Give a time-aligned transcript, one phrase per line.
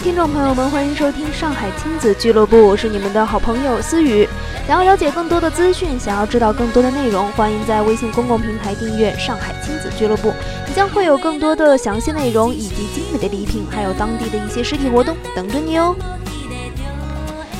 [0.00, 4.26] 听众朋友们，欢迎收听上海亲子俱乐部，我是你们的好朋友思雨。
[4.66, 10.32] 想要了解更多的资讯，想要知道更多的内容，欢迎在微信公共平台订阅上海亲子俱乐部，
[10.66, 15.94] 你将会有更多的详细内容以及精美的礼品，还有当地的一些实体活动等着你哦。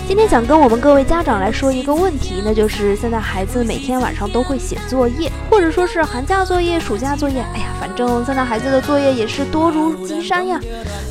[0.07, 10.61] 今天想跟我们各位家长来说一个问题，那就是现在孩子每天晚上都会写作业，或者说是寒假作业、暑假作业，哎呀，反正现在孩子的作业也是多如积山呀。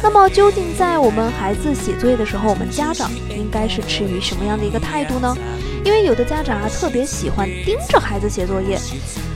[0.04, 5.36] 那么究竟在我们孩子写作业的时候，我们家长应该是持于什么样的一个态度呢？
[5.84, 8.78] 因为有的家长啊特别喜欢盯着孩子写作业，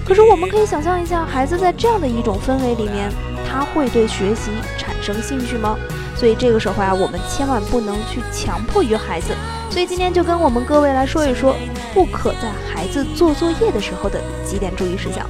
[0.06, 3.10] 可是我们可以想象一下，孩子在这样的一种氛围里面，
[3.50, 5.76] 他会对学习产生兴趣吗？
[6.16, 9.34] 所以这个时候啊，我们千万不能去强迫于孩子。
[9.70, 11.56] 所以今天就跟我们各位来说一说，
[11.94, 15.28] 不可在孩子做作业的时候的几点注意事项。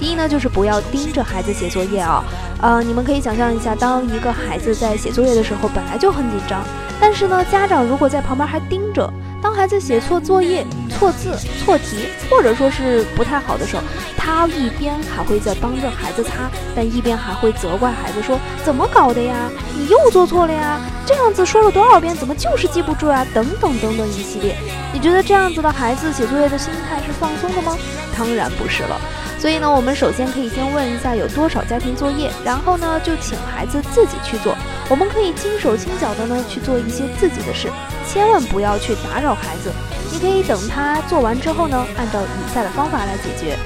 [0.00, 2.24] 第一呢，就是不要盯着孩子写作业啊。
[2.60, 6.62] 呃，你们可以想象一下，当一个孩子在写作业的时候，本来就很紧张，
[7.00, 9.10] 但是呢，家长如果在旁边还盯着。
[9.42, 10.66] 当孩子写错作业、
[11.00, 11.34] 错字、
[11.64, 13.82] 错题，或者说是不太好的时候，
[14.18, 19.50] 他一边还会在帮着孩子擦，但一边还会责怪孩子说：“怎么搞的呀？
[19.74, 20.78] 你又做错了呀？
[21.06, 24.54] 这样子说了多少遍，怎么就是记不住啊？”等等等等一系列。
[24.92, 27.78] 你觉得这样子的孩子写作业的心态是放松的吗？
[28.18, 29.00] 当然不是了。
[29.38, 34.54] 所以呢，我们首先可以先问一下有多少家庭作业，然后呢就请孩子自己去做。
[34.90, 37.68] 我们可以轻手轻脚的呢去做一些自己的事。
[38.06, 39.72] 千万不要去打扰孩子，
[40.12, 43.56] 你可以等他做完之后呢，按照以下的方法来解决。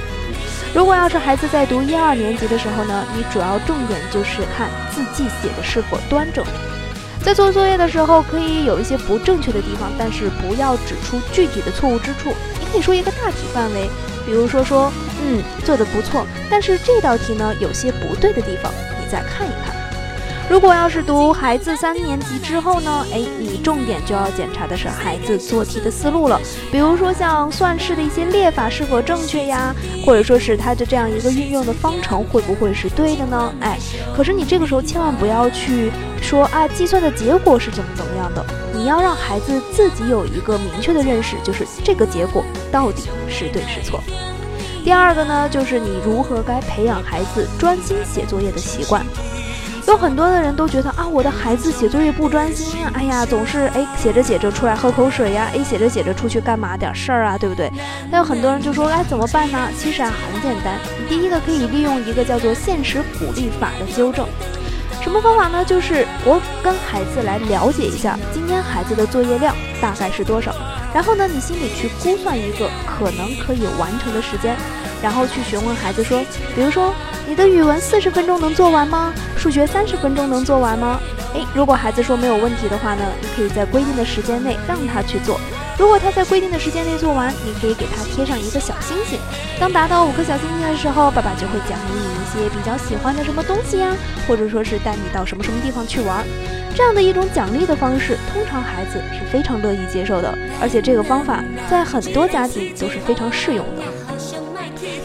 [0.75, 6.45] 如果要是孩子在读一二年级的时候呢，你主要重点就是看字迹写的是否端正。
[7.23, 12.35] 在做作业的时候，可以有一些不正确的地方，但是不要指出具体的错误之处。
[12.61, 13.89] 你可以说一个大体范围，
[14.27, 19.74] 比如说说，嗯，做的不错，但是这道题呢有些不对的地方，你再看一看。
[20.51, 26.39] 如果要是读孩子三年级之后呢，哎，你重点就要检查的是孩子做题的思路了。
[26.71, 29.75] 比如说像算式的一些列法是否正确呀，
[30.05, 33.55] 或者说是他的这样一个运用的方程会不会是对的呢？
[33.61, 33.79] 哎，
[34.15, 35.91] 可是你这个时候千万不要去
[36.21, 38.45] 说啊，计算的结果是怎么怎么样的，
[38.75, 43.99] 你要让孩子自己有一个明确的认识，就是这个结果到底是对是错。
[44.85, 49.05] 第二个呢，就是你如何该培养孩子专心写作业的习惯。
[49.87, 57.71] 有很多的人都觉得啊，我的孩子写作业不专心呀，哎呀，总是哎写着写着出来喝口水呀，哎写着写着出去干嘛点事儿啊，对不对？
[58.11, 59.69] 还有很多人就说，哎怎么办呢？
[59.79, 60.79] 其实啊很简单，
[61.09, 64.27] 第一个可以利用一个叫做现实鼓励法的纠正。
[65.03, 65.63] 什么方法呢？
[65.65, 70.55] 就是我跟孩子来了解一下今天孩子的作业量大概是多少，
[70.95, 74.57] 然后呢你心里去估算一个可能可以完成的时间，
[75.05, 76.25] 然后去询问孩子说，
[76.57, 76.95] 比如说。
[77.27, 79.11] 你的语文四十分钟能做完吗？
[79.35, 81.01] 数学三十分钟能做完吗？
[81.33, 85.41] 诶，如果孩子说没有问题的话呢，你可以在规定的时间内让他去做。
[85.79, 89.19] 如果他在规定的时间内做完，你可以给他贴上一个小星星。
[89.59, 93.89] 当达到五颗小星星的时候，爸爸就会奖励你一些比较喜欢的什么东西呀，
[94.29, 96.23] 或者说是带你到什么什么地方去玩。
[96.77, 103.83] 这样的一种奖励的方式，通常孩子是非常乐意接受的，而且这个方法在很多家庭都是非常适用的。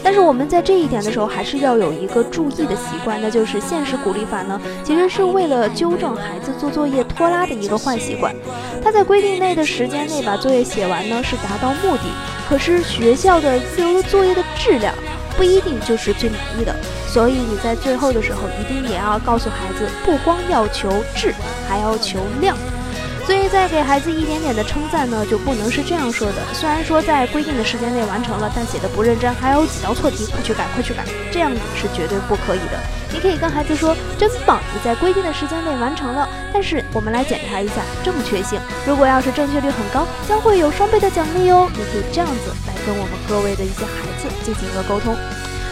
[0.02, 8.34] 但是我们在这一点的时候，还是要有一个注意的习惯，那就是现实鼓励法呢，其实是为了纠正孩子做作业拖拉的一个坏习惯。
[8.82, 12.04] 他在规定内的时间内把作业写完呢，是达到目的。
[12.48, 14.92] 可是学校的自由的作业的质量
[15.36, 16.74] 不一定就是最满意的，
[17.06, 21.32] 所以你在最后的时候一定也要告诉孩子，不光要求质，
[21.68, 22.56] 还要求量。
[23.30, 26.42] 所以在给孩子一点点的称赞呢，就不能是这样说的。
[26.52, 32.80] 虽然说在规定的时间内完成了，但写的不认真，还有几道错题，快去改，快去改，这样子是绝对不可以的。
[33.12, 41.70] 你可以跟孩子说：“真棒，你在规定的时间内完成了。”但是我们来检查一下正确性，如果要是正确率很高，将会有双倍的奖励哦。
[41.70, 45.16] 你可以这样子来跟我们各位的一些孩子进行一个沟通。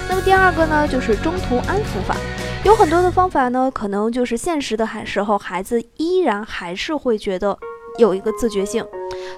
[0.09, 2.17] 那么第二个呢，就是中途安抚法。
[2.65, 7.57] 有很多的方法呢，可能就是现实的孩时候，孩子依然还是会觉得
[7.99, 8.85] 有一个自觉性，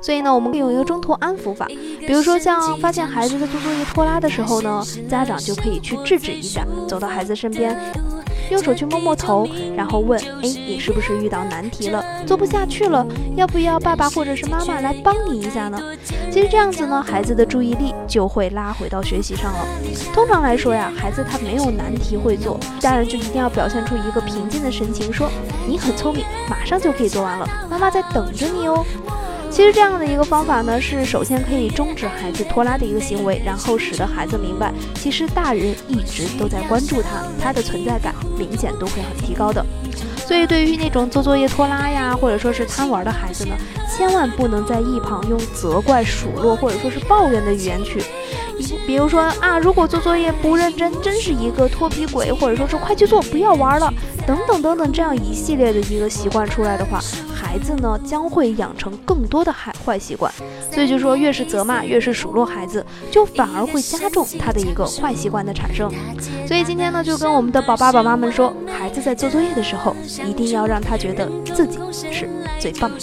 [0.01, 7.77] 所以呢，我们可以用一个中途安抚法，比如说像发现孩子在做作业拖拉的时候呢，家长就可以去制止一下，走到孩子身边。
[8.51, 13.07] 用手去摸摸头，然后问：“哎，你是不是遇到难题了，做不下去了？
[13.37, 15.81] 要不要爸爸或者是妈妈来帮你一下呢？”
[16.31, 19.67] 其实这样子呢，孩子的注意力就会拉回到学习上了。
[20.15, 25.29] 通常来说呀，孩子他没有难题会做，家人就一定要表现出一个平静的神情，说
[25.67, 28.85] ：“你很聪明，马上就可以做完了，妈妈在等着你哦。”
[29.51, 39.67] 其实这样的一个方法呢，是首先可以终止孩子拖拉的一个行为，然后使得孩子明白，其实大人一直都在关注他，他的存在感明显都会很提高的。
[40.31, 43.57] 所以对于那种做作业拖拉呀，或者说是贪玩的孩子呢，
[43.93, 48.01] 千万不能在一旁用责怪、数落或者说是抱怨的语言去。
[48.87, 53.93] 比如说啊，如果做作业不认真，真是一个脱皮鬼，或者说是快去做，不要玩了，
[54.25, 57.01] 等等等等，这样一系列的一个习惯出来的话，
[57.35, 60.33] 孩子呢将会养成更多的坏坏习惯。
[60.71, 65.91] 所以就说，越是责骂，越是数落孩子，就反而会加重他的一个坏习惯的产生。
[66.47, 68.55] 所以今天呢，就跟我们的宝爸宝妈们说，
[68.95, 69.95] 就在做作业的时候，
[70.27, 72.29] 一定要让他觉得自己是
[72.59, 72.99] 最棒的。